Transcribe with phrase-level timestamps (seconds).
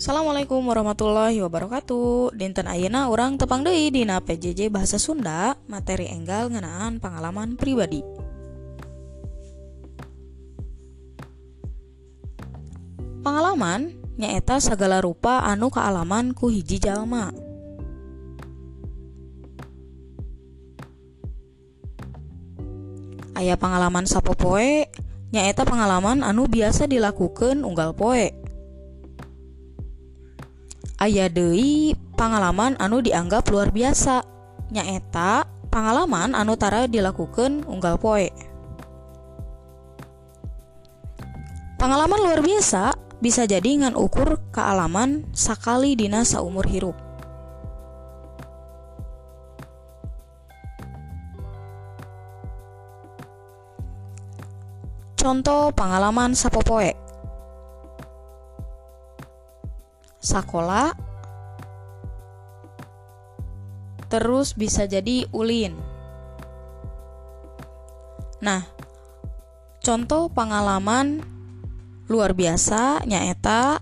[0.00, 2.32] Assalamualaikum warahmatullahi wabarakatuh.
[2.32, 8.00] Dinten Ayeuna orang tepang Dei Dina PJJ Bahasa Sunda materi enggal ngenaan pengalaman pribadi.
[13.20, 17.36] Pengalaman nyaeta segala rupa anu kealaman ku hiji jalma.
[23.36, 24.88] Ayah pengalaman sapo poe
[25.28, 28.48] nyaeta pengalaman anu biasa dilakukan unggal poe.
[31.00, 34.20] Aya Dewi pengalaman anu dianggap luar biasa.
[34.70, 38.28] Nyaeta pengalaman anu tara dilakukan unggal poe.
[41.80, 42.92] Pengalaman luar biasa
[43.24, 46.94] bisa jadi ngan ukur kealaman sakali dina saumur hirup.
[55.16, 57.09] Contoh pengalaman sapopoe
[60.20, 60.92] sekolah
[64.12, 65.72] terus bisa jadi ulin.
[68.44, 68.64] Nah
[69.80, 71.24] contoh pengalaman
[72.10, 73.80] luar biasa nyaeta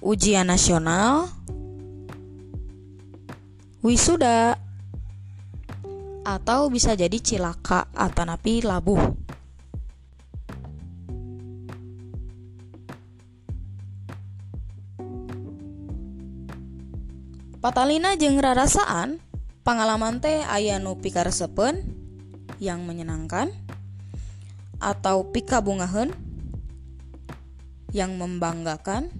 [0.00, 1.28] ujian nasional
[3.80, 4.60] wisuda
[6.20, 9.19] atau bisa jadi cilaka atau napi labuh
[17.60, 19.20] Patalina jeung rarasaan
[19.68, 21.84] pengalaman teh aya nu pikaresepen
[22.56, 23.52] yang menyenangkan
[24.80, 26.08] atau pikabungaheun
[27.92, 29.12] yang membanggakan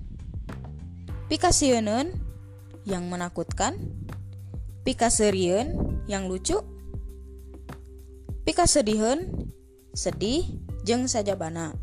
[1.28, 2.16] pikasieun
[2.88, 3.76] yang menakutkan
[4.88, 6.64] pikaseriun yang lucu
[8.48, 9.52] pikasediheun
[9.92, 10.48] sedih
[10.88, 11.76] jeung sajabana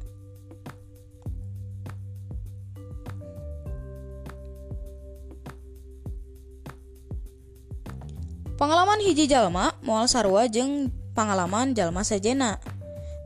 [8.57, 12.57] pengalaman hiji jalma mual sarua jeung pengalaman jalma sejena.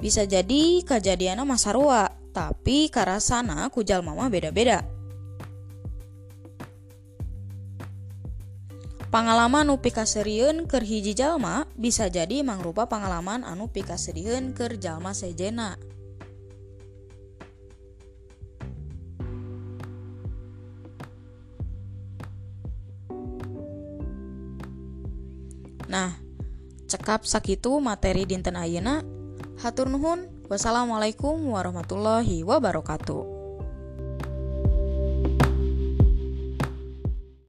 [0.03, 4.83] Bisa jadi kejadian mas sarua tapi karasana ku jalma mah beda-beda.
[9.11, 15.75] Pengalaman anu pikaseriun keur hiji jalma bisa jadi mangrupa pengalaman anu pikaseriun keur jalma sejena
[25.91, 26.15] Nah
[26.87, 29.03] cekap sakitu materi dinten Ayeuna.
[29.59, 30.31] Hatur nuhun.
[30.47, 33.40] Wassalamualaikum warahmatullahi wabarakatuh